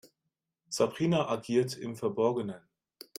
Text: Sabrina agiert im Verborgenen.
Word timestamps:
Sabrina 0.67 1.29
agiert 1.29 1.77
im 1.77 1.95
Verborgenen. 1.95 2.67